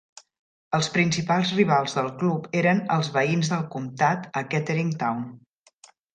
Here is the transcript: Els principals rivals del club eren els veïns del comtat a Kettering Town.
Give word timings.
Els 0.77 0.87
principals 0.95 1.51
rivals 1.57 1.93
del 1.97 2.09
club 2.21 2.47
eren 2.63 2.81
els 2.97 3.11
veïns 3.19 3.53
del 3.53 3.69
comtat 3.77 4.27
a 4.43 4.45
Kettering 4.57 4.91
Town. 5.05 5.23